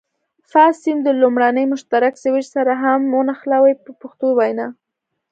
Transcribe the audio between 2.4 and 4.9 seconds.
سره هم ونښلوئ په پښتو وینا.